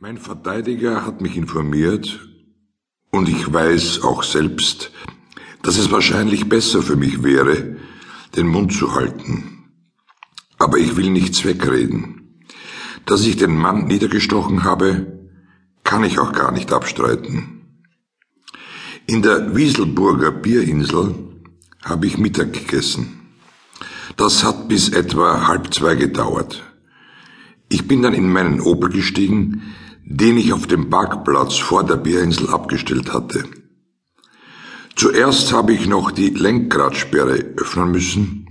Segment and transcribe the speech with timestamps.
[0.00, 2.20] Mein Verteidiger hat mich informiert
[3.10, 4.92] und ich weiß auch selbst,
[5.62, 7.78] dass es wahrscheinlich besser für mich wäre,
[8.36, 9.72] den Mund zu halten.
[10.56, 12.44] Aber ich will nichts wegreden.
[13.06, 15.18] Dass ich den Mann niedergestochen habe,
[15.82, 17.82] kann ich auch gar nicht abstreiten.
[19.06, 21.12] In der Wieselburger Bierinsel
[21.82, 23.32] habe ich Mittag gegessen.
[24.16, 26.62] Das hat bis etwa halb zwei gedauert.
[27.68, 29.74] Ich bin dann in meinen Opel gestiegen,
[30.10, 33.44] den ich auf dem Parkplatz vor der Bierinsel abgestellt hatte.
[34.96, 38.46] Zuerst habe ich noch die Lenkgradsperre öffnen müssen,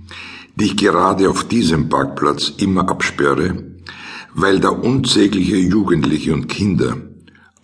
[0.54, 3.76] die ich gerade auf diesem Parkplatz immer absperre,
[4.34, 6.96] weil da unsägliche Jugendliche und Kinder,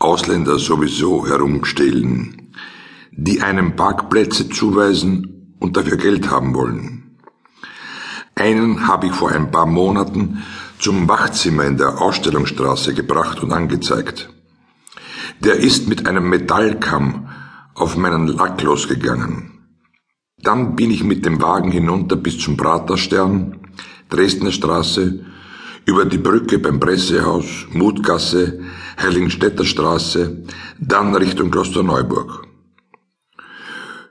[0.00, 2.52] Ausländer sowieso herumstehlen,
[3.12, 7.03] die einem Parkplätze zuweisen und dafür Geld haben wollen.
[8.44, 10.42] Einen habe ich vor ein paar Monaten
[10.78, 14.28] zum Wachzimmer in der Ausstellungsstraße gebracht und angezeigt.
[15.40, 17.30] Der ist mit einem Metallkamm
[17.74, 19.34] auf meinen Lack losgegangen.
[20.42, 23.60] Dann bin ich mit dem Wagen hinunter bis zum Praterstern,
[24.10, 25.24] Dresdner Straße,
[25.86, 28.60] über die Brücke beim Pressehaus, Mutgasse,
[29.02, 30.44] Heiligenstädter Straße,
[30.78, 32.47] dann Richtung Klosterneuburg.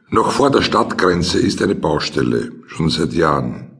[0.09, 3.72] Noch vor der Stadtgrenze ist eine Baustelle, schon seit Jahren.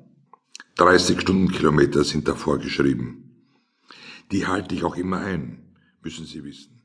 [0.84, 3.48] 30 Stundenkilometer sind da vorgeschrieben.
[4.34, 6.83] Die halte ich auch immer ein, müssen Sie wissen.